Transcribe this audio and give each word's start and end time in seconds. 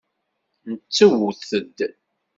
Nettewt-d! 0.69 1.49